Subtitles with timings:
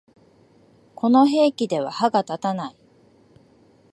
[0.95, 2.75] この兵器では歯が立たない